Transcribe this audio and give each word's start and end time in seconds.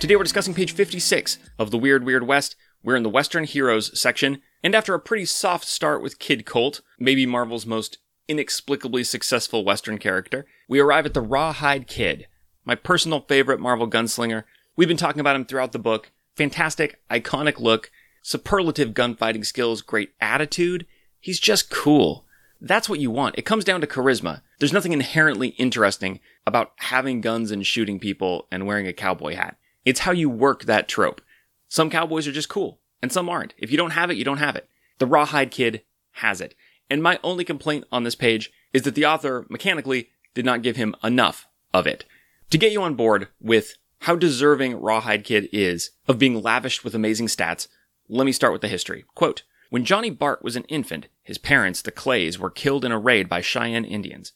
Today 0.00 0.16
we're 0.16 0.22
discussing 0.22 0.52
page 0.52 0.72
56 0.72 1.38
of 1.58 1.70
The 1.70 1.78
Weird 1.78 2.04
Weird 2.04 2.26
West. 2.26 2.56
We're 2.82 2.96
in 2.96 3.02
the 3.02 3.08
Western 3.08 3.44
Heroes 3.44 3.98
section, 3.98 4.42
and 4.62 4.74
after 4.74 4.92
a 4.92 5.00
pretty 5.00 5.24
soft 5.24 5.66
start 5.66 6.02
with 6.02 6.18
Kid 6.18 6.44
Colt, 6.44 6.82
maybe 6.98 7.24
Marvel's 7.24 7.64
most 7.64 7.98
inexplicably 8.28 9.02
successful 9.02 9.64
Western 9.64 9.96
character, 9.96 10.44
we 10.68 10.78
arrive 10.78 11.06
at 11.06 11.14
the 11.14 11.22
Rawhide 11.22 11.86
Kid, 11.86 12.26
my 12.66 12.74
personal 12.74 13.20
favorite 13.20 13.60
Marvel 13.60 13.88
gunslinger. 13.88 14.44
We've 14.76 14.88
been 14.88 14.98
talking 14.98 15.20
about 15.20 15.36
him 15.36 15.46
throughout 15.46 15.72
the 15.72 15.78
book. 15.78 16.10
Fantastic, 16.36 17.00
iconic 17.10 17.58
look, 17.58 17.90
superlative 18.20 18.92
gunfighting 18.92 19.44
skills, 19.44 19.80
great 19.80 20.12
attitude. 20.20 20.86
He's 21.18 21.40
just 21.40 21.70
cool. 21.70 22.26
That's 22.60 22.88
what 22.88 23.00
you 23.00 23.10
want. 23.10 23.36
It 23.38 23.46
comes 23.46 23.64
down 23.64 23.80
to 23.80 23.86
charisma. 23.86 24.42
There's 24.58 24.72
nothing 24.72 24.92
inherently 24.92 25.48
interesting 25.48 26.20
about 26.46 26.72
having 26.76 27.22
guns 27.22 27.50
and 27.50 27.66
shooting 27.66 27.98
people 27.98 28.46
and 28.50 28.66
wearing 28.66 28.86
a 28.86 28.92
cowboy 28.92 29.34
hat. 29.34 29.56
It's 29.84 30.00
how 30.00 30.12
you 30.12 30.30
work 30.30 30.64
that 30.64 30.88
trope. 30.88 31.20
Some 31.68 31.90
cowboys 31.90 32.26
are 32.26 32.32
just 32.32 32.48
cool, 32.48 32.80
and 33.02 33.12
some 33.12 33.28
aren't. 33.28 33.54
If 33.58 33.70
you 33.70 33.76
don't 33.76 33.90
have 33.90 34.10
it, 34.10 34.16
you 34.16 34.24
don't 34.24 34.38
have 34.38 34.56
it. 34.56 34.68
The 34.98 35.06
Rawhide 35.06 35.50
Kid 35.50 35.82
has 36.12 36.40
it. 36.40 36.54
And 36.88 37.02
my 37.02 37.18
only 37.22 37.44
complaint 37.44 37.84
on 37.90 38.04
this 38.04 38.14
page 38.14 38.52
is 38.72 38.82
that 38.82 38.94
the 38.94 39.06
author, 39.06 39.46
mechanically, 39.48 40.10
did 40.34 40.44
not 40.44 40.62
give 40.62 40.76
him 40.76 40.94
enough 41.02 41.46
of 41.72 41.86
it. 41.86 42.04
To 42.50 42.58
get 42.58 42.72
you 42.72 42.82
on 42.82 42.94
board 42.94 43.28
with 43.40 43.76
how 44.00 44.16
deserving 44.16 44.80
Rawhide 44.80 45.24
Kid 45.24 45.48
is 45.52 45.90
of 46.06 46.18
being 46.18 46.42
lavished 46.42 46.84
with 46.84 46.94
amazing 46.94 47.26
stats, 47.26 47.68
let 48.08 48.26
me 48.26 48.32
start 48.32 48.52
with 48.52 48.62
the 48.62 48.68
history. 48.68 49.04
Quote, 49.14 49.42
when 49.70 49.84
Johnny 49.84 50.10
Bart 50.10 50.44
was 50.44 50.56
an 50.56 50.64
infant, 50.64 51.08
his 51.22 51.38
parents, 51.38 51.82
the 51.82 51.90
Clays, 51.90 52.38
were 52.38 52.50
killed 52.50 52.84
in 52.84 52.92
a 52.92 52.98
raid 52.98 53.28
by 53.28 53.40
Cheyenne 53.40 53.84
Indians. 53.84 54.32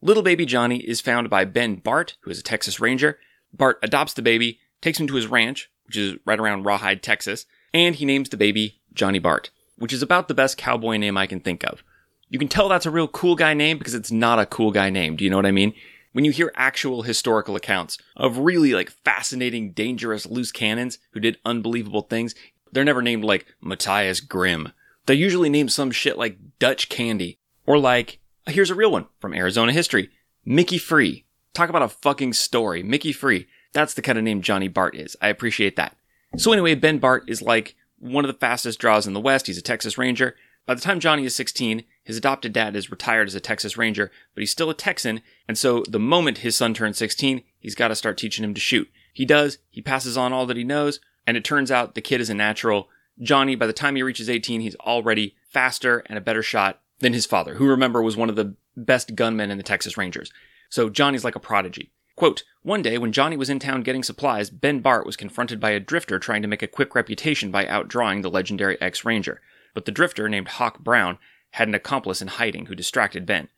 Little 0.00 0.22
baby 0.22 0.46
Johnny 0.46 0.78
is 0.78 1.00
found 1.00 1.28
by 1.28 1.44
Ben 1.44 1.76
Bart, 1.76 2.16
who 2.22 2.30
is 2.30 2.40
a 2.40 2.42
Texas 2.42 2.80
Ranger. 2.80 3.18
Bart 3.52 3.78
adopts 3.82 4.14
the 4.14 4.22
baby, 4.22 4.58
takes 4.80 4.98
him 4.98 5.06
to 5.06 5.14
his 5.14 5.26
ranch, 5.26 5.70
which 5.86 5.96
is 5.96 6.16
right 6.24 6.38
around 6.40 6.64
Rawhide, 6.64 7.02
Texas, 7.02 7.46
and 7.72 7.94
he 7.94 8.04
names 8.04 8.28
the 8.28 8.36
baby 8.36 8.80
Johnny 8.92 9.18
Bart, 9.18 9.50
which 9.76 9.92
is 9.92 10.02
about 10.02 10.28
the 10.28 10.34
best 10.34 10.56
cowboy 10.56 10.96
name 10.96 11.16
I 11.16 11.26
can 11.26 11.40
think 11.40 11.64
of. 11.64 11.82
You 12.28 12.38
can 12.38 12.48
tell 12.48 12.68
that's 12.68 12.86
a 12.86 12.90
real 12.90 13.08
cool 13.08 13.34
guy 13.34 13.54
name 13.54 13.78
because 13.78 13.94
it's 13.94 14.12
not 14.12 14.38
a 14.38 14.46
cool 14.46 14.70
guy 14.70 14.88
name. 14.90 15.16
Do 15.16 15.24
you 15.24 15.30
know 15.30 15.36
what 15.36 15.46
I 15.46 15.50
mean? 15.50 15.74
When 16.12 16.24
you 16.24 16.32
hear 16.32 16.52
actual 16.56 17.02
historical 17.02 17.56
accounts 17.56 17.98
of 18.16 18.38
really 18.38 18.72
like 18.72 18.90
fascinating, 18.90 19.72
dangerous 19.72 20.26
loose 20.26 20.52
cannons 20.52 20.98
who 21.12 21.20
did 21.20 21.38
unbelievable 21.44 22.02
things, 22.02 22.34
they're 22.72 22.84
never 22.84 23.02
named 23.02 23.24
like 23.24 23.46
Matthias 23.60 24.20
Grimm. 24.20 24.72
They're 25.06 25.16
usually 25.16 25.48
named 25.48 25.72
some 25.72 25.90
shit 25.90 26.18
like 26.18 26.38
Dutch 26.58 26.88
Candy 26.88 27.38
or 27.66 27.78
like, 27.78 28.20
here's 28.46 28.70
a 28.70 28.74
real 28.74 28.92
one 28.92 29.06
from 29.18 29.34
Arizona 29.34 29.72
history, 29.72 30.10
Mickey 30.44 30.78
Free. 30.78 31.26
Talk 31.52 31.68
about 31.68 31.82
a 31.82 31.88
fucking 31.88 32.32
story. 32.32 32.82
Mickey 32.82 33.12
Free. 33.12 33.48
That's 33.72 33.94
the 33.94 34.02
kind 34.02 34.18
of 34.18 34.24
name 34.24 34.42
Johnny 34.42 34.68
Bart 34.68 34.96
is. 34.96 35.16
I 35.20 35.28
appreciate 35.28 35.76
that. 35.76 35.96
So 36.36 36.52
anyway, 36.52 36.74
Ben 36.74 36.98
Bart 36.98 37.24
is 37.28 37.42
like 37.42 37.74
one 37.98 38.24
of 38.24 38.32
the 38.32 38.38
fastest 38.38 38.78
draws 38.78 39.06
in 39.06 39.12
the 39.12 39.20
West. 39.20 39.46
He's 39.46 39.58
a 39.58 39.62
Texas 39.62 39.98
Ranger. 39.98 40.36
By 40.66 40.74
the 40.74 40.80
time 40.80 41.00
Johnny 41.00 41.24
is 41.24 41.34
16, 41.34 41.84
his 42.04 42.16
adopted 42.16 42.52
dad 42.52 42.76
is 42.76 42.90
retired 42.90 43.28
as 43.28 43.34
a 43.34 43.40
Texas 43.40 43.76
Ranger, 43.76 44.10
but 44.34 44.40
he's 44.40 44.50
still 44.50 44.70
a 44.70 44.74
Texan, 44.74 45.20
and 45.48 45.58
so 45.58 45.82
the 45.88 45.98
moment 45.98 46.38
his 46.38 46.54
son 46.54 46.74
turns 46.74 46.98
16, 46.98 47.42
he's 47.58 47.74
got 47.74 47.88
to 47.88 47.96
start 47.96 48.18
teaching 48.18 48.44
him 48.44 48.54
to 48.54 48.60
shoot. 48.60 48.88
He 49.12 49.24
does, 49.24 49.58
he 49.70 49.82
passes 49.82 50.16
on 50.16 50.32
all 50.32 50.46
that 50.46 50.56
he 50.56 50.64
knows, 50.64 51.00
and 51.26 51.36
it 51.36 51.44
turns 51.44 51.70
out 51.70 51.94
the 51.94 52.00
kid 52.00 52.20
is 52.20 52.30
a 52.30 52.34
natural. 52.34 52.88
Johnny, 53.20 53.56
by 53.56 53.66
the 53.66 53.72
time 53.72 53.96
he 53.96 54.02
reaches 54.02 54.30
18, 54.30 54.60
he's 54.60 54.76
already 54.76 55.34
faster 55.48 56.04
and 56.06 56.16
a 56.16 56.22
better 56.22 56.42
shot 56.42 56.80
than 57.00 57.14
his 57.14 57.26
father, 57.26 57.54
who 57.54 57.66
remember 57.66 58.02
was 58.02 58.16
one 58.16 58.30
of 58.30 58.36
the 58.36 58.54
best 58.76 59.14
gunmen 59.14 59.50
in 59.50 59.56
the 59.56 59.64
Texas 59.64 59.96
Rangers. 59.96 60.30
So 60.68 60.88
Johnny's 60.88 61.24
like 61.24 61.36
a 61.36 61.40
prodigy. 61.40 61.90
Quote, 62.20 62.42
one 62.62 62.82
day 62.82 62.98
when 62.98 63.12
Johnny 63.12 63.38
was 63.38 63.48
in 63.48 63.58
town 63.58 63.80
getting 63.80 64.02
supplies, 64.02 64.50
Ben 64.50 64.80
Bart 64.80 65.06
was 65.06 65.16
confronted 65.16 65.58
by 65.58 65.70
a 65.70 65.80
drifter 65.80 66.18
trying 66.18 66.42
to 66.42 66.48
make 66.48 66.60
a 66.60 66.66
quick 66.66 66.94
reputation 66.94 67.50
by 67.50 67.64
outdrawing 67.64 68.20
the 68.20 68.28
legendary 68.28 68.78
ex-ranger. 68.78 69.40
But 69.72 69.86
the 69.86 69.90
drifter, 69.90 70.28
named 70.28 70.48
Hawk 70.48 70.80
Brown, 70.80 71.16
had 71.52 71.66
an 71.66 71.74
accomplice 71.74 72.20
in 72.20 72.28
hiding 72.28 72.66
who 72.66 72.74
distracted 72.74 73.24
Ben. 73.24 73.48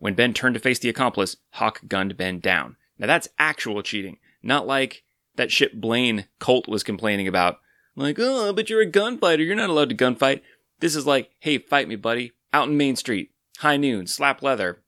When 0.00 0.12
Ben 0.12 0.34
turned 0.34 0.52
to 0.52 0.60
face 0.60 0.78
the 0.78 0.90
accomplice, 0.90 1.38
Hawk 1.52 1.80
gunned 1.88 2.18
Ben 2.18 2.40
down. 2.40 2.76
Now 2.98 3.06
that's 3.06 3.30
actual 3.38 3.82
cheating, 3.82 4.18
not 4.42 4.66
like 4.66 5.02
that 5.36 5.50
shit 5.50 5.80
Blaine 5.80 6.26
Colt 6.38 6.68
was 6.68 6.82
complaining 6.82 7.26
about. 7.26 7.56
Like, 7.96 8.18
oh, 8.18 8.52
but 8.52 8.68
you're 8.68 8.82
a 8.82 8.86
gunfighter, 8.86 9.42
you're 9.42 9.56
not 9.56 9.70
allowed 9.70 9.88
to 9.88 9.96
gunfight. 9.96 10.42
This 10.80 10.94
is 10.94 11.06
like, 11.06 11.30
hey, 11.40 11.56
fight 11.56 11.88
me, 11.88 11.96
buddy, 11.96 12.32
out 12.52 12.68
in 12.68 12.76
Main 12.76 12.96
Street, 12.96 13.30
high 13.60 13.78
noon, 13.78 14.06
slap 14.06 14.42
leather, 14.42 14.82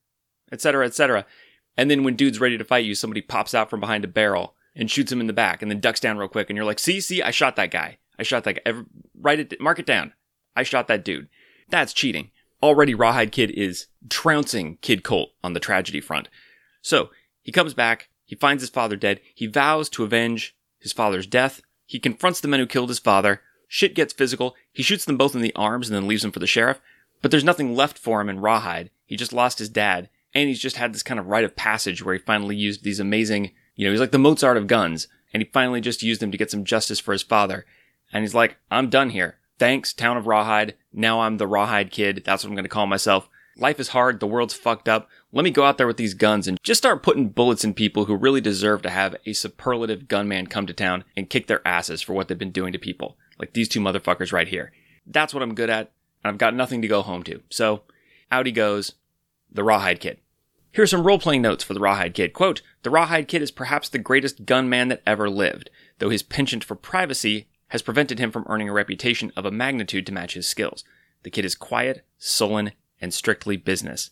etc., 0.53 0.85
etc. 0.85 1.25
And 1.77 1.91
then 1.91 2.05
when 2.05 2.17
dude's 2.17 2.41
ready 2.41 2.57
to 2.57 2.65
fight 2.65 2.85
you, 2.85 2.95
somebody 2.95 3.21
pops 3.21 3.55
out 3.55 3.71
from 3.71 3.81
behind 3.81 4.05
a 4.05 4.09
barrel 4.09 4.55
and 4.75 4.91
shoots 4.91 5.13
him 5.13 5.21
in 5.21 5.27
the 5.27 5.33
back 5.33 5.63
and 5.63 5.71
then 5.71 5.81
ducks 5.81 6.01
down 6.01 6.19
real 6.19 6.29
quick. 6.29 6.49
And 6.49 6.57
you're 6.57 6.67
like, 6.67 6.79
see, 6.79 7.01
see, 7.01 7.23
I 7.23 7.31
shot 7.31 7.57
that 7.57 7.71
guy. 7.71 7.99
I 8.19 8.23
shot 8.23 8.45
that 8.45 8.65
guy. 8.65 8.73
Write 9.19 9.41
it, 9.41 9.61
mark 9.61 9.79
it 9.79 9.87
down. 9.87 10.13
I 10.55 10.63
shot 10.63 10.89
that 10.89 11.05
dude. 11.05 11.29
That's 11.69 11.93
cheating. 11.93 12.31
Already 12.63 12.95
Rawhide 12.95 13.33
Kid 13.33 13.51
is 13.51 13.89
trouncing 14.09 14.79
Kid 14.81 15.03
Colt 15.03 15.31
on 15.45 15.53
the 15.53 15.61
tragedy 15.61 16.01
front. 16.01 16.29
So 16.81 17.11
he 17.43 17.53
comes 17.53 17.75
back. 17.75 18.09
He 18.25 18.35
finds 18.35 18.63
his 18.63 18.71
father 18.71 18.97
dead. 18.97 19.21
He 19.35 19.47
vows 19.47 19.89
to 19.91 20.05
avenge 20.05 20.57
his 20.79 20.93
father's 20.93 21.27
death. 21.27 21.61
He 21.85 21.99
confronts 21.99 22.41
the 22.41 22.49
men 22.49 22.61
who 22.61 22.67
killed 22.67 22.89
his 22.89 22.99
father. 22.99 23.43
Shit 23.69 23.95
gets 23.95 24.13
physical. 24.13 24.57
He 24.73 24.83
shoots 24.83 25.05
them 25.05 25.17
both 25.17 25.35
in 25.35 25.43
the 25.43 25.55
arms 25.55 25.89
and 25.89 25.97
then 25.97 26.09
leaves 26.09 26.23
them 26.23 26.33
for 26.33 26.39
the 26.39 26.47
sheriff. 26.47 26.81
But 27.21 27.31
there's 27.31 27.45
nothing 27.45 27.75
left 27.75 27.99
for 27.99 28.21
him 28.21 28.29
in 28.29 28.41
Rawhide. 28.41 28.91
He 29.05 29.17
just 29.17 29.33
lost 29.33 29.59
his 29.59 29.69
dad 29.69 30.09
and 30.37 30.51
he's 30.51 30.61
just 30.61 30.77
had 30.77 30.93
this 30.93 31.03
kind 31.03 31.19
of 31.19 31.29
rite 31.29 31.45
of 31.45 31.57
passage 31.57 32.05
where 32.05 32.15
he 32.15 32.21
finally 32.21 32.55
used 32.55 32.85
these 32.85 33.01
amazing, 33.01 33.53
you 33.75 33.87
know, 33.87 33.91
he's 33.91 34.01
like 34.01 34.11
the 34.11 34.19
Mozart 34.19 34.59
of 34.59 34.67
guns, 34.67 35.09
and 35.33 35.43
he 35.43 35.49
finally 35.51 35.81
just 35.81 36.03
used 36.03 36.21
them 36.21 36.31
to 36.31 36.37
get 36.37 36.51
some 36.51 36.63
justice 36.63 37.01
for 37.01 37.13
his 37.13 37.23
father. 37.23 37.65
And 38.13 38.23
he's 38.23 38.35
like, 38.35 38.59
I'm 38.71 38.91
done 38.91 39.11
here. 39.11 39.39
Thanks, 39.59 39.95
town 39.95 40.19
of 40.19 40.27
Rawhide. 40.27 40.75
Now 40.93 41.23
I'm 41.23 41.39
the 41.39 41.47
Rawhide 41.47 41.91
kid. 41.91 42.23
That's 42.27 42.45
what 42.45 42.51
I'm 42.51 42.55
going 42.55 42.67
to 42.67 42.69
call 42.69 42.87
myself. 42.87 43.31
Life 43.57 43.81
is 43.81 43.89
hard. 43.89 44.21
The 44.21 44.27
world's 44.27 44.53
fucked 44.53 44.91
up. 44.91 45.09
Let 45.33 45.43
me 45.43 45.51
go 45.51 45.65
out 45.65 45.79
there 45.79 45.87
with 45.87 45.97
these 45.97 46.13
guns 46.13 46.47
and 46.47 46.63
just 46.63 46.83
start 46.83 47.03
putting 47.03 47.31
bullets 47.31 47.65
in 47.65 47.73
people 47.73 48.05
who 48.05 48.15
really 48.15 48.43
deserve 48.43 48.83
to 48.83 48.91
have 48.91 49.17
a 49.25 49.33
superlative 49.33 50.07
gunman 50.07 50.49
come 50.49 50.67
to 50.67 50.75
town 50.75 51.05
and 51.17 51.31
kick 51.31 51.47
their 51.47 51.67
asses 51.67 52.03
for 52.03 52.13
what 52.13 52.29
they've 52.29 52.37
been 52.37 52.51
doing 52.51 52.75
to 52.75 52.79
people. 52.79 53.17
Like 53.39 53.55
these 53.55 53.71
two 53.71 53.81
motherfuckers 53.81 54.35
right 54.35 54.49
here. 54.49 54.73
That's 55.07 55.33
what 55.33 55.43
I'm 55.43 55.55
good 55.55 55.71
at. 55.71 55.93
And 56.23 56.31
I've 56.31 56.39
got 56.39 56.55
nothing 56.55 56.83
to 56.83 56.89
go 56.89 57.01
home 57.01 57.23
to. 57.23 57.41
So 57.49 57.85
out 58.31 58.45
he 58.45 58.53
goes, 58.53 58.93
the 59.51 59.65
Rawhide 59.65 60.01
kid. 60.01 60.19
Here 60.77 60.83
are 60.83 60.87
some 60.87 61.07
role 61.07 61.19
playing 61.19 61.41
notes 61.41 61.65
for 61.65 61.73
the 61.73 61.81
Rawhide 61.81 62.13
Kid. 62.13 62.35
Quote, 62.35 62.61
The 62.83 62.91
Rawhide 62.91 63.29
Kid 63.29 63.41
is 63.41 63.51
perhaps 63.51 63.89
the 63.89 63.97
greatest 63.97 64.45
gunman 64.45 64.89
that 64.89 65.03
ever 65.07 65.31
lived, 65.31 65.71
though 66.01 66.11
his 66.11 66.23
penchant 66.23 66.63
for 66.63 66.75
privacy 66.75 67.49
has 67.69 67.81
prevented 67.81 68.19
him 68.19 68.31
from 68.31 68.45
earning 68.47 68.69
a 68.69 68.75
reputation 68.75 69.33
of 69.39 69.47
a 69.47 69.51
magnitude 69.51 70.05
to 70.05 70.13
match 70.13 70.35
his 70.35 70.47
skills. 70.47 70.85
The 71.23 71.31
kid 71.31 71.47
is 71.47 71.55
quiet, 71.55 72.05
sullen, 72.19 72.73
and 73.01 73.15
strictly 73.15 73.57
business. 73.57 74.11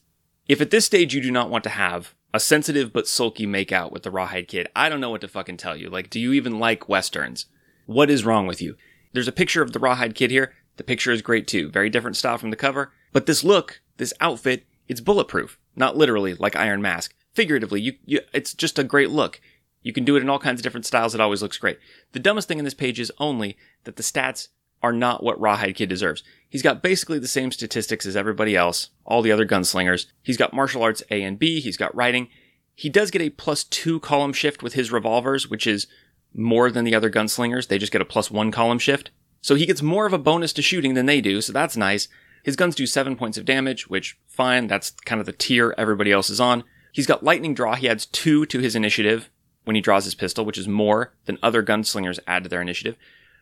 If 0.48 0.62
at 0.62 0.70
this 0.70 0.86
stage 0.86 1.14
you 1.14 1.20
do 1.20 1.30
not 1.30 1.50
want 1.50 1.64
to 1.64 1.68
have 1.70 2.14
a 2.32 2.40
sensitive 2.40 2.94
but 2.94 3.06
sulky 3.06 3.46
makeout 3.46 3.92
with 3.92 4.02
the 4.02 4.10
Rawhide 4.10 4.48
Kid, 4.48 4.68
I 4.74 4.88
don't 4.88 5.02
know 5.02 5.10
what 5.10 5.20
to 5.20 5.28
fucking 5.28 5.58
tell 5.58 5.76
you. 5.76 5.90
Like, 5.90 6.08
do 6.08 6.18
you 6.18 6.32
even 6.32 6.58
like 6.58 6.88
westerns? 6.88 7.44
What 7.84 8.08
is 8.08 8.24
wrong 8.24 8.46
with 8.46 8.62
you? 8.62 8.76
There's 9.12 9.28
a 9.28 9.32
picture 9.32 9.60
of 9.60 9.74
the 9.74 9.80
Rawhide 9.80 10.14
Kid 10.14 10.30
here. 10.30 10.54
The 10.78 10.84
picture 10.84 11.12
is 11.12 11.20
great 11.20 11.46
too. 11.46 11.70
Very 11.70 11.90
different 11.90 12.16
style 12.16 12.38
from 12.38 12.48
the 12.48 12.56
cover. 12.56 12.90
But 13.12 13.26
this 13.26 13.44
look, 13.44 13.82
this 13.98 14.14
outfit, 14.18 14.64
it's 14.88 15.02
bulletproof. 15.02 15.58
Not 15.76 15.96
literally 15.96 16.34
like 16.34 16.56
Iron 16.56 16.82
Mask. 16.82 17.14
Figuratively, 17.32 17.80
you, 17.80 17.94
you, 18.04 18.20
it's 18.32 18.54
just 18.54 18.78
a 18.78 18.84
great 18.84 19.10
look. 19.10 19.40
You 19.82 19.92
can 19.92 20.04
do 20.04 20.16
it 20.16 20.22
in 20.22 20.30
all 20.30 20.38
kinds 20.38 20.60
of 20.60 20.62
different 20.62 20.86
styles. 20.86 21.14
It 21.14 21.20
always 21.20 21.42
looks 21.42 21.58
great. 21.58 21.78
The 22.12 22.20
dumbest 22.20 22.48
thing 22.48 22.58
in 22.58 22.64
this 22.64 22.74
page 22.74 22.98
is 22.98 23.12
only 23.18 23.56
that 23.84 23.96
the 23.96 24.02
stats 24.02 24.48
are 24.82 24.92
not 24.92 25.22
what 25.22 25.40
Rawhide 25.40 25.74
Kid 25.74 25.88
deserves. 25.88 26.22
He's 26.48 26.62
got 26.62 26.82
basically 26.82 27.18
the 27.18 27.26
same 27.26 27.50
statistics 27.50 28.06
as 28.06 28.16
everybody 28.16 28.54
else, 28.54 28.90
all 29.04 29.22
the 29.22 29.32
other 29.32 29.46
gunslingers. 29.46 30.06
He's 30.22 30.36
got 30.36 30.52
martial 30.52 30.82
arts 30.82 31.02
A 31.10 31.22
and 31.22 31.38
B. 31.38 31.60
He's 31.60 31.76
got 31.76 31.94
writing. 31.94 32.28
He 32.74 32.88
does 32.88 33.10
get 33.10 33.22
a 33.22 33.30
plus 33.30 33.64
two 33.64 34.00
column 34.00 34.32
shift 34.32 34.62
with 34.62 34.74
his 34.74 34.92
revolvers, 34.92 35.48
which 35.48 35.66
is 35.66 35.86
more 36.34 36.70
than 36.70 36.84
the 36.84 36.94
other 36.94 37.10
gunslingers. 37.10 37.68
They 37.68 37.78
just 37.78 37.92
get 37.92 38.02
a 38.02 38.06
plus 38.06 38.30
one 38.30 38.50
column 38.50 38.78
shift. 38.78 39.10
So 39.40 39.54
he 39.54 39.66
gets 39.66 39.82
more 39.82 40.06
of 40.06 40.12
a 40.12 40.18
bonus 40.18 40.52
to 40.54 40.62
shooting 40.62 40.94
than 40.94 41.06
they 41.06 41.20
do, 41.20 41.40
so 41.40 41.52
that's 41.52 41.76
nice. 41.76 42.08
His 42.44 42.56
guns 42.56 42.76
do 42.76 42.86
7 42.86 43.16
points 43.16 43.36
of 43.36 43.44
damage, 43.44 43.88
which, 43.88 44.16
fine, 44.28 44.68
that's 44.68 44.90
kind 44.90 45.18
of 45.18 45.26
the 45.26 45.32
tier 45.32 45.74
everybody 45.76 46.12
else 46.12 46.30
is 46.30 46.40
on. 46.40 46.62
He's 46.92 47.06
got 47.06 47.24
lightning 47.24 47.54
draw, 47.54 47.74
he 47.74 47.88
adds 47.88 48.06
2 48.06 48.46
to 48.46 48.58
his 48.60 48.76
initiative, 48.76 49.30
when 49.64 49.74
he 49.74 49.82
draws 49.82 50.04
his 50.04 50.14
pistol, 50.14 50.44
which 50.44 50.58
is 50.58 50.68
more 50.68 51.14
than 51.24 51.38
other 51.42 51.62
gunslingers 51.62 52.18
add 52.26 52.44
to 52.44 52.48
their 52.48 52.60
initiative. 52.60 52.96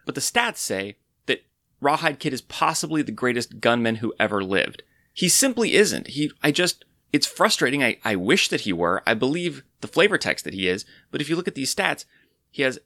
But 0.07 0.15
the 0.15 0.21
stats 0.21 0.59
say 0.59 0.97
that 1.27 1.45
Rawhide 1.81 2.19
Kid 2.19 2.33
is 2.33 2.43
possibly 2.43 3.03
the 3.03 3.13
greatest 3.13 3.61
gunman 3.61 3.97
who 3.97 4.15
ever 4.19 4.43
lived. 4.43 4.83
He 5.13 5.29
simply 5.29 5.75
isn't. 5.75 6.09
He, 6.09 6.31
I 6.43 6.53
just, 6.53 6.85
it's 7.13 7.27
frustrating. 7.27 7.83
I, 7.83 7.99
I 8.05 8.17
wish 8.17 8.49
that 8.49 8.63
he 8.63 8.73
were. 8.73 9.03
I 9.07 9.15
believe 9.15 9.65
the 9.81 9.89
flavor 9.89 10.17
text 10.17 10.45
that 10.45 10.55
he 10.55 10.69
is. 10.69 10.85
But 11.11 11.21
if 11.21 11.29
you 11.29 11.37
look 11.37 11.49
at 11.49 11.55
these 11.55 11.75
stats, 11.75 12.05
he 12.51 12.63
has 12.63 12.79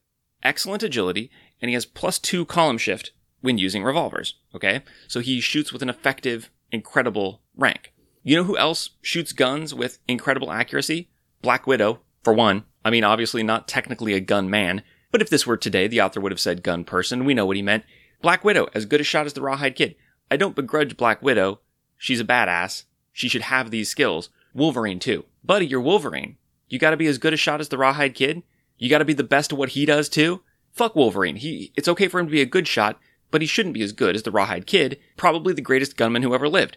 excellent 0.43 0.83
agility 0.83 1.31
and 1.61 1.69
he 1.69 1.75
has 1.75 1.87
plus 1.87 2.19
two 2.19 2.45
column 2.45 2.79
shift 2.79 3.13
when 3.47 3.57
using 3.57 3.83
revolvers. 3.83 4.35
Okay. 4.55 4.83
So 5.09 5.21
he 5.21 5.41
shoots 5.41 5.73
with 5.73 5.83
an 5.83 5.89
effective, 5.89 6.51
incredible 6.71 7.41
rank. 7.57 7.95
You 8.23 8.37
know 8.37 8.45
who 8.45 8.59
else 8.59 8.91
shoots 9.01 9.33
guns 9.33 9.73
with 9.73 10.01
incredible 10.09 10.53
accuracy? 10.53 11.09
Black 11.41 11.67
Widow, 11.67 12.01
for 12.23 12.35
one. 12.35 12.65
I 12.85 12.91
mean, 12.91 13.05
obviously 13.05 13.43
not 13.43 13.69
technically 13.69 14.13
a 14.13 14.21
gun 14.21 14.51
man, 14.51 14.83
but 15.13 15.23
if 15.23 15.31
this 15.31 15.47
were 15.47 15.57
today, 15.57 15.87
the 15.87 16.01
author 16.01 16.21
would 16.21 16.33
have 16.33 16.41
said 16.41 16.65
gun 16.65 16.85
person. 16.85 17.25
We 17.25 17.35
know 17.35 17.47
what 17.47 17.57
he 17.57 17.63
meant. 17.63 17.85
Black 18.21 18.45
Widow, 18.45 18.69
as 18.75 18.85
good 18.85 19.01
a 19.01 19.05
shot 19.05 19.27
as 19.27 19.33
the 19.33 19.43
Rawhide 19.43 19.77
Kid. 19.77 19.95
I 20.31 20.37
don't 20.37 20.57
begrudge 20.57 20.97
Black 20.97 21.23
Widow. 21.23 21.61
She's 21.97 22.21
a 22.21 22.25
badass. 22.25 22.85
She 23.13 23.29
should 23.29 23.43
have 23.43 23.71
these 23.71 23.89
skills. 23.89 24.29
Wolverine, 24.55 24.99
too. 24.99 25.25
Buddy, 25.45 25.67
you're 25.67 25.81
Wolverine. 25.81 26.37
You 26.69 26.81
gotta 26.81 26.97
be 26.97 27.07
as 27.07 27.19
good 27.19 27.33
a 27.33 27.37
shot 27.37 27.61
as 27.61 27.69
the 27.69 27.79
Rawhide 27.79 28.15
Kid. 28.17 28.43
You 28.77 28.91
gotta 28.91 29.05
be 29.05 29.15
the 29.15 29.23
best 29.23 29.53
at 29.53 29.59
what 29.59 29.71
he 29.71 29.87
does, 29.87 30.09
too. 30.09 30.43
Fuck 30.73 30.97
Wolverine. 30.97 31.37
He, 31.37 31.73
it's 31.77 31.89
okay 31.89 32.09
for 32.09 32.19
him 32.19 32.27
to 32.27 32.33
be 32.33 32.43
a 32.43 32.47
good 32.47 32.67
shot, 32.67 32.99
but 33.31 33.41
he 33.41 33.47
shouldn't 33.47 33.75
be 33.75 33.83
as 33.83 33.93
good 33.93 34.15
as 34.15 34.23
the 34.23 34.31
Rawhide 34.31 34.67
Kid, 34.67 34.99
probably 35.17 35.53
the 35.53 35.61
greatest 35.61 35.97
gunman 35.97 36.23
who 36.23 36.35
ever 36.35 36.49
lived. 36.49 36.77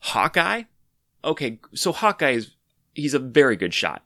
Hawkeye? 0.00 0.64
Okay, 1.24 1.60
so 1.74 1.92
Hawkeye 1.92 2.30
is, 2.30 2.50
he's 2.94 3.14
a 3.14 3.18
very 3.18 3.56
good 3.56 3.74
shot, 3.74 4.04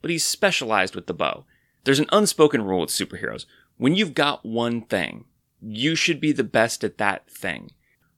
but 0.00 0.10
he's 0.10 0.24
specialized 0.24 0.94
with 0.94 1.06
the 1.06 1.14
bow. 1.14 1.44
There's 1.84 1.98
an 1.98 2.08
unspoken 2.12 2.62
rule 2.62 2.80
with 2.80 2.90
superheroes. 2.90 3.46
When 3.76 3.94
you've 3.94 4.14
got 4.14 4.44
one 4.44 4.82
thing, 4.82 5.24
you 5.60 5.94
should 5.94 6.20
be 6.20 6.32
the 6.32 6.44
best 6.44 6.84
at 6.84 6.98
that 6.98 7.28
thing. 7.28 7.70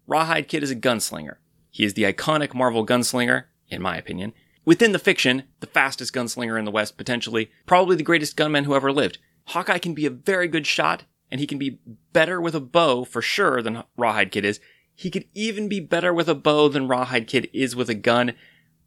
Rawhide 0.07 0.49
Kid 0.49 0.63
is 0.63 0.71
a 0.71 0.77
gunslinger. 0.77 1.37
He 1.71 1.85
is 1.85 1.95
the 1.95 2.05
iconic 2.05 2.55
Marvel 2.55 2.87
gunslinger, 2.87 3.45
in 3.69 3.81
my 3.81 3.97
opinion. 3.97 4.33
Within 4.65 4.93
the 4.93 4.99
fiction, 4.99 5.45
the 5.61 5.67
fastest 5.67 6.13
gunslinger 6.13 6.59
in 6.59 6.65
the 6.65 6.71
West, 6.71 6.97
potentially, 6.97 7.51
probably 7.67 7.97
the 7.97 8.03
greatest 8.03 8.37
gunman 8.37 8.65
who 8.65 8.75
ever 8.75 8.93
lived. 8.93 9.19
Hawkeye 9.49 9.79
can 9.79 9.95
be 9.95 10.07
a 10.07 10.11
very 10.11 10.49
good 10.49 10.67
shot, 10.67 11.05
and 11.35 11.41
he 11.41 11.49
can 11.49 11.59
be 11.59 11.81
better 12.13 12.41
with 12.41 12.55
a 12.55 12.61
bow 12.61 13.05
for 13.05 13.21
sure 13.21 13.61
than 13.61 13.83
Rawhide 13.97 14.31
Kid 14.31 14.45
is. 14.45 14.61
He 14.95 15.11
could 15.11 15.25
even 15.35 15.69
be 15.69 15.81
better 15.81 16.15
with 16.15 16.29
a 16.29 16.35
bow 16.37 16.69
than 16.69 16.87
Rawhide 16.87 17.27
Kid 17.27 17.51
is 17.53 17.75
with 17.75 17.91
a 17.91 17.95
gun. 17.97 18.35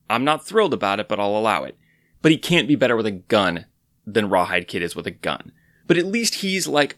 I'm 0.10 0.24
not 0.24 0.48
thrilled 0.48 0.74
about 0.74 1.02
it, 1.02 1.10
but 1.10 1.20
I'll 1.20 1.36
allow 1.36 1.66
it. 1.66 1.78
But 2.22 2.32
he 2.32 2.38
can't 2.38 2.70
be 2.70 2.78
better 2.78 2.96
with 2.96 3.06
a 3.06 3.12
gun 3.12 3.66
than 4.06 4.30
Rawhide 4.30 4.70
Kid 4.70 4.82
is 4.82 4.96
with 4.96 5.06
a 5.06 5.12
gun. 5.12 5.52
But 5.88 5.98
at 5.98 6.06
least 6.06 6.36
he's 6.36 6.70
like 6.70 6.96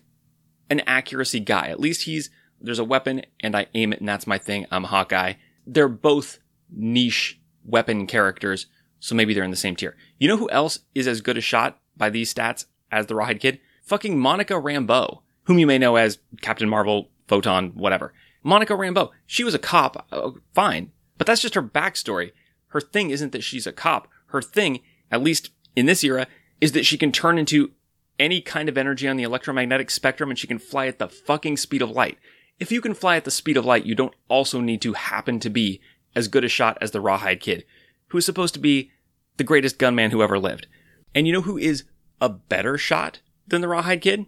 an 0.70 0.82
accuracy 0.82 1.40
guy. 1.40 1.70
At 1.70 1.80
least 1.80 2.04
he's, 2.04 2.30
there's 2.62 2.78
a 2.78 2.84
weapon 2.84 3.24
and 3.40 3.56
I 3.56 3.66
aim 3.74 3.92
it 3.92 4.02
and 4.02 4.08
that's 4.08 4.28
my 4.28 4.38
thing. 4.38 4.68
I'm 4.70 4.84
Hawkeye. 4.84 5.34
They're 5.66 5.90
both 5.90 6.38
niche 6.70 7.42
weapon 7.66 8.06
characters, 8.06 8.68
so 9.00 9.16
maybe 9.16 9.34
they're 9.34 9.44
in 9.44 9.50
the 9.50 9.58
same 9.58 9.76
tier. 9.76 9.98
You 10.20 10.28
know 10.28 10.38
who 10.38 10.52
else 10.52 10.82
is 10.94 11.08
as 11.08 11.22
good 11.22 11.40
a 11.40 11.42
shot 11.42 11.80
by 11.98 12.12
these 12.12 12.32
stats 12.32 12.66
as 12.92 13.08
the 13.08 13.16
Rawhide 13.16 13.40
Kid? 13.40 13.60
Fucking 13.82 14.20
Monica 14.20 14.54
Rambeau, 14.54 15.22
whom 15.50 15.58
you 15.58 15.66
may 15.66 15.80
know 15.80 15.96
as 15.96 16.20
Captain 16.42 16.70
Marvel, 16.70 17.10
Photon, 17.28 17.72
whatever. 17.74 18.14
Monica 18.44 18.74
Rambeau, 18.74 19.10
she 19.26 19.44
was 19.44 19.56
a 19.56 19.60
cop, 19.60 20.06
uh, 20.12 20.30
fine, 20.54 20.92
but 21.18 21.26
that's 21.26 21.42
just 21.42 21.56
her 21.56 21.64
backstory. 21.64 22.34
Her 22.68 22.80
thing 22.80 23.10
isn't 23.10 23.32
that 23.32 23.44
she's 23.44 23.66
a 23.66 23.74
cop. 23.74 24.08
Her 24.28 24.44
thing, 24.44 24.82
at 25.10 25.24
least 25.24 25.50
in 25.76 25.88
this 25.88 26.04
era, 26.04 26.28
is 26.62 26.74
that 26.74 26.86
she 26.86 27.00
can 27.00 27.12
turn 27.12 27.40
into 27.40 27.72
any 28.20 28.42
kind 28.42 28.70
of 28.70 28.78
energy 28.78 29.08
on 29.08 29.18
the 29.18 29.24
electromagnetic 29.24 29.90
spectrum 29.90 30.30
and 30.30 30.38
she 30.38 30.46
can 30.46 30.60
fly 30.60 30.86
at 30.86 31.00
the 31.00 31.10
fucking 31.10 31.58
speed 31.58 31.82
of 31.82 31.90
light. 31.90 32.20
If 32.60 32.72
you 32.72 32.80
can 32.80 32.94
fly 32.94 33.16
at 33.16 33.26
the 33.26 33.32
speed 33.32 33.58
of 33.58 33.66
light, 33.66 33.88
you 33.88 33.96
don't 33.96 34.14
also 34.28 34.62
need 34.62 34.84
to 34.84 34.94
happen 34.94 35.40
to 35.40 35.50
be 35.50 35.82
as 36.16 36.28
good 36.28 36.44
a 36.44 36.48
shot 36.48 36.78
as 36.80 36.92
the 36.92 37.02
Rawhide 37.02 37.40
Kid, 37.40 37.66
who 38.10 38.20
is 38.20 38.26
supposed 38.26 38.54
to 38.54 38.60
be 38.60 38.92
the 39.38 39.44
greatest 39.44 39.80
gunman 39.80 40.12
who 40.12 40.22
ever 40.22 40.38
lived. 40.38 40.68
And 41.16 41.26
you 41.26 41.34
know 41.34 41.42
who 41.42 41.58
is 41.58 41.86
a 42.22 42.30
better 42.30 42.78
shot 42.78 43.22
than 43.48 43.62
the 43.62 43.68
Rawhide 43.68 44.02
Kid? 44.02 44.28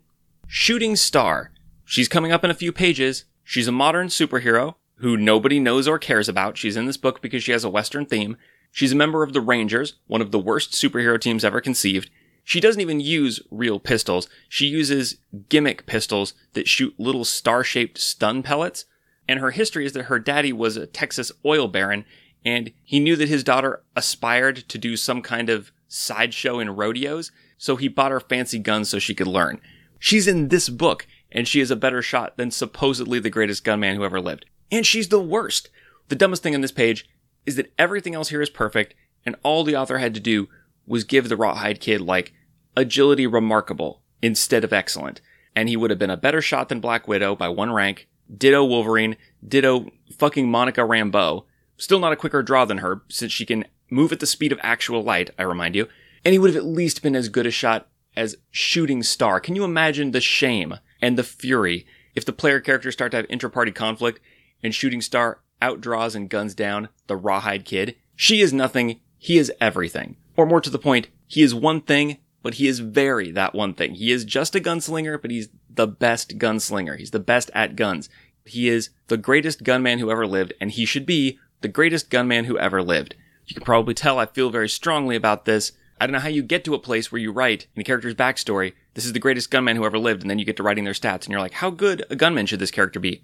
Shooting 0.54 0.98
Star. 0.98 1.54
She's 1.86 2.10
coming 2.10 2.34
up 2.34 2.44
in 2.44 2.52
a 2.52 2.54
few 2.54 2.74
pages. 2.74 3.24
She's 3.42 3.70
a 3.70 3.72
modern 3.72 4.10
superhero 4.10 4.76
who 4.96 5.16
nobody 5.16 5.62
knows 5.62 5.88
or 5.88 5.98
cares 5.98 6.28
about. 6.28 6.58
She's 6.58 6.76
in 6.76 6.88
this 6.88 6.98
book 6.98 7.22
because 7.22 7.42
she 7.42 7.54
has 7.54 7.64
a 7.64 7.70
Western 7.70 8.06
theme. 8.06 8.36
She's 8.70 8.92
a 8.92 8.98
member 8.98 9.24
of 9.24 9.32
the 9.32 9.40
Rangers, 9.40 9.96
one 10.08 10.20
of 10.20 10.32
the 10.32 10.40
worst 10.40 10.74
superhero 10.74 11.18
teams 11.18 11.46
ever 11.46 11.62
conceived. 11.62 12.10
She 12.44 12.60
doesn't 12.60 12.82
even 12.82 13.00
use 13.00 13.40
real 13.50 13.80
pistols. 13.80 14.28
She 14.50 14.66
uses 14.66 15.20
gimmick 15.48 15.86
pistols 15.86 16.34
that 16.52 16.68
shoot 16.68 17.00
little 17.00 17.24
star 17.24 17.64
shaped 17.64 17.98
stun 17.98 18.44
pellets. 18.44 18.84
And 19.30 19.40
her 19.40 19.52
history 19.52 19.86
is 19.86 19.94
that 19.94 20.08
her 20.08 20.20
daddy 20.20 20.52
was 20.52 20.76
a 20.76 20.86
Texas 20.86 21.32
oil 21.46 21.70
baron 21.70 22.04
and 22.44 22.74
he 22.84 23.00
knew 23.00 23.16
that 23.16 23.30
his 23.30 23.46
daughter 23.46 23.84
aspired 23.96 24.68
to 24.68 24.78
do 24.78 24.98
some 24.98 25.22
kind 25.22 25.50
of 25.50 25.72
sideshow 25.88 26.60
in 26.60 26.76
rodeos, 26.76 27.32
so 27.58 27.78
he 27.78 27.88
bought 27.88 28.12
her 28.12 28.20
fancy 28.20 28.60
guns 28.60 28.90
so 28.90 29.00
she 29.00 29.16
could 29.16 29.28
learn. 29.28 29.62
She's 30.04 30.28
in 30.28 30.48
this 30.48 30.68
book, 30.68 31.06
and 31.32 31.48
she 31.48 31.62
is 31.62 31.70
a 31.70 31.76
better 31.76 32.02
shot 32.02 32.36
than 32.36 32.50
supposedly 32.50 33.20
the 33.20 33.30
greatest 33.30 33.64
gunman 33.64 33.96
who 33.96 34.04
ever 34.04 34.20
lived. 34.20 34.48
And 34.72 34.84
she's 34.84 35.10
the 35.10 35.22
worst. 35.22 35.70
The 36.10 36.16
dumbest 36.16 36.42
thing 36.42 36.56
on 36.56 36.62
this 36.62 36.72
page 36.72 37.08
is 37.46 37.56
that 37.56 37.72
everything 37.78 38.16
else 38.16 38.30
here 38.30 38.42
is 38.42 38.50
perfect, 38.50 38.96
and 39.28 39.36
all 39.44 39.64
the 39.64 39.76
author 39.76 40.00
had 40.00 40.16
to 40.16 40.20
do 40.20 40.50
was 40.88 41.04
give 41.04 41.30
the 41.30 41.38
Rawhide 41.38 41.80
kid 41.80 42.02
like 42.02 42.34
agility 42.76 43.28
remarkable 43.28 44.02
instead 44.24 44.64
of 44.64 44.74
excellent. 44.74 45.22
And 45.56 45.70
he 45.70 45.78
would 45.78 45.92
have 45.92 46.00
been 46.00 46.10
a 46.10 46.18
better 46.18 46.42
shot 46.42 46.70
than 46.70 46.80
Black 46.80 47.08
Widow 47.08 47.36
by 47.36 47.50
one 47.50 47.72
rank. 47.72 48.08
Ditto 48.36 48.66
Wolverine. 48.66 49.18
Ditto 49.48 49.92
fucking 50.18 50.50
Monica 50.50 50.82
Rambeau. 50.82 51.46
Still 51.78 52.00
not 52.00 52.12
a 52.12 52.16
quicker 52.16 52.42
draw 52.42 52.66
than 52.66 52.80
her, 52.80 53.04
since 53.08 53.32
she 53.32 53.46
can 53.46 53.66
move 53.92 54.12
at 54.12 54.20
the 54.20 54.26
speed 54.26 54.52
of 54.52 54.60
actual 54.64 55.04
light, 55.04 55.30
I 55.38 55.44
remind 55.44 55.76
you. 55.76 55.88
And 56.26 56.34
he 56.34 56.40
would 56.40 56.56
have 56.56 56.64
at 56.64 56.68
least 56.68 57.04
been 57.04 57.16
as 57.16 57.30
good 57.30 57.46
a 57.46 57.52
shot 57.52 57.88
as 58.16 58.36
Shooting 58.50 59.04
Star. 59.04 59.40
Can 59.40 59.56
you 59.56 59.64
imagine 59.64 60.12
the 60.12 60.22
shame 60.22 60.76
and 61.02 61.18
the 61.18 61.24
fury 61.24 61.86
if 62.16 62.26
the 62.26 62.34
player 62.34 62.60
characters 62.60 62.94
start 62.94 63.12
to 63.12 63.18
have 63.18 63.26
intra-party 63.30 63.72
conflict 63.72 64.20
and 64.64 64.76
Shooting 64.76 65.02
Star 65.02 65.40
outdraws 65.62 66.16
and 66.16 66.30
guns 66.30 66.54
down 66.54 66.90
the 67.08 67.16
Rawhide 67.16 67.66
Kid? 67.66 67.96
She 68.16 68.42
is 68.42 68.54
nothing, 68.54 69.00
he 69.18 69.38
is 69.38 69.52
everything. 69.60 70.18
Or 70.36 70.46
more 70.46 70.62
to 70.62 70.70
the 70.70 70.80
point, 70.80 71.08
he 71.28 71.42
is 71.42 71.56
one 71.56 71.82
thing, 71.82 72.18
but 72.44 72.56
he 72.56 72.68
is 72.68 72.80
very 72.80 73.32
that 73.32 73.54
one 73.54 73.74
thing. 73.74 73.96
He 73.96 74.12
is 74.12 74.26
just 74.26 74.56
a 74.56 74.60
gunslinger, 74.60 75.22
but 75.22 75.32
he's 75.32 75.50
the 75.70 75.88
best 75.88 76.38
gunslinger. 76.38 76.98
He's 76.98 77.12
the 77.12 77.20
best 77.20 77.52
at 77.54 77.76
guns. 77.76 78.10
He 78.46 78.68
is 78.68 78.90
the 79.08 79.18
greatest 79.18 79.64
gunman 79.64 80.00
who 80.00 80.12
ever 80.12 80.26
lived, 80.26 80.54
and 80.60 80.72
he 80.72 80.86
should 80.86 81.06
be 81.06 81.40
the 81.62 81.68
greatest 81.68 82.10
gunman 82.10 82.46
who 82.46 82.58
ever 82.58 82.82
lived. 82.82 83.16
You 83.46 83.56
can 83.56 83.64
probably 83.64 83.94
tell 83.94 84.18
I 84.18 84.26
feel 84.26 84.50
very 84.50 84.70
strongly 84.70 85.16
about 85.16 85.46
this. 85.46 85.74
I 86.02 86.08
don't 86.08 86.14
know 86.14 86.20
how 86.20 86.30
you 86.30 86.42
get 86.42 86.64
to 86.64 86.74
a 86.74 86.80
place 86.80 87.12
where 87.12 87.22
you 87.22 87.32
write 87.32 87.68
in 87.76 87.82
a 87.82 87.84
character's 87.84 88.16
backstory, 88.16 88.74
this 88.96 89.06
is 89.06 89.14
the 89.14 89.20
greatest 89.20 89.52
gunman 89.52 89.76
who 89.76 89.86
ever 89.86 90.00
lived, 90.00 90.24
and 90.24 90.32
then 90.32 90.40
you 90.40 90.46
get 90.46 90.58
to 90.58 90.64
writing 90.64 90.84
their 90.84 90.96
stats, 90.96 91.26
and 91.26 91.28
you're 91.28 91.40
like, 91.40 91.54
how 91.54 91.70
good 91.70 92.04
a 92.10 92.16
gunman 92.16 92.48
should 92.48 92.58
this 92.58 92.72
character 92.72 93.00
be? 93.00 93.22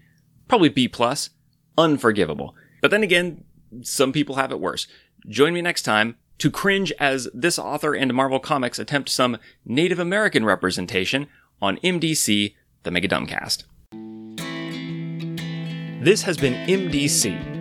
Probably 0.47 0.69
B 0.69 0.87
plus. 0.87 1.31
Unforgivable. 1.75 2.53
But 2.79 2.91
then 2.91 3.01
again, 3.01 3.45
some 3.81 4.11
people 4.11 4.35
have 4.35 4.51
it 4.51 4.59
worse. 4.59 4.85
Join 5.27 5.55
me 5.55 5.61
next 5.63 5.81
time 5.81 6.17
to 6.37 6.51
cringe 6.51 6.93
as 6.99 7.27
this 7.33 7.57
author 7.57 7.95
and 7.95 8.13
Marvel 8.13 8.39
Comics 8.39 8.77
attempt 8.77 9.09
some 9.09 9.39
Native 9.65 9.97
American 9.97 10.45
representation 10.45 11.25
on 11.59 11.77
MDC, 11.77 12.53
the 12.83 12.91
Mega 12.91 13.07
Dumbcast. 13.07 13.63
This 16.03 16.21
has 16.21 16.37
been 16.37 16.53
MDC. 16.67 17.56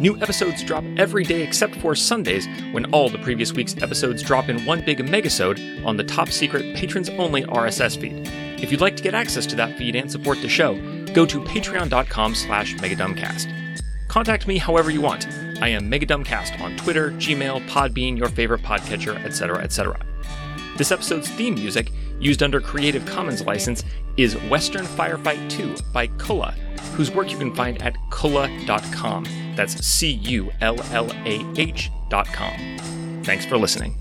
New 0.00 0.20
episodes 0.20 0.64
drop 0.64 0.82
every 0.96 1.22
day 1.22 1.42
except 1.42 1.76
for 1.76 1.94
Sundays, 1.94 2.48
when 2.72 2.84
all 2.86 3.08
the 3.08 3.18
previous 3.18 3.52
week's 3.52 3.80
episodes 3.80 4.24
drop 4.24 4.48
in 4.48 4.64
one 4.66 4.84
big 4.84 4.98
megasode 4.98 5.84
on 5.86 5.96
the 5.96 6.02
top 6.02 6.30
secret 6.30 6.74
patrons 6.74 7.08
only 7.10 7.42
RSS 7.44 7.96
feed. 8.00 8.28
If 8.60 8.72
you'd 8.72 8.80
like 8.80 8.96
to 8.96 9.02
get 9.04 9.14
access 9.14 9.46
to 9.46 9.56
that 9.56 9.78
feed 9.78 9.94
and 9.94 10.10
support 10.10 10.42
the 10.42 10.48
show, 10.48 10.74
go 11.12 11.24
to 11.24 11.40
patreon.com 11.42 12.34
slash 12.34 12.74
megadumbcast. 12.74 13.82
Contact 14.08 14.48
me 14.48 14.58
however 14.58 14.90
you 14.90 15.00
want. 15.00 15.28
I 15.60 15.68
am 15.68 15.88
Megadumbcast 15.88 16.60
on 16.60 16.76
Twitter, 16.76 17.12
Gmail, 17.12 17.66
Podbean, 17.68 18.18
your 18.18 18.28
favorite 18.28 18.62
podcatcher, 18.62 19.24
etc., 19.24 19.62
etc. 19.62 20.04
This 20.76 20.90
episode's 20.90 21.28
theme 21.28 21.54
music, 21.54 21.92
used 22.20 22.42
under 22.42 22.60
Creative 22.60 23.04
Commons 23.06 23.44
license, 23.44 23.84
is 24.16 24.34
Western 24.48 24.84
Firefight 24.84 25.50
2 25.50 25.76
by 25.92 26.08
Cullah, 26.08 26.54
whose 26.94 27.10
work 27.10 27.30
you 27.30 27.38
can 27.38 27.54
find 27.54 27.80
at 27.82 27.94
cullah.com. 28.10 29.24
That's 29.56 29.84
C 29.84 30.10
U 30.12 30.50
L 30.60 30.80
L 30.92 31.10
A 31.24 31.44
H.com. 31.56 33.22
Thanks 33.24 33.46
for 33.46 33.56
listening. 33.56 33.96